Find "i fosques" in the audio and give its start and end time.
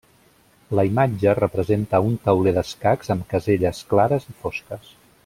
4.33-4.91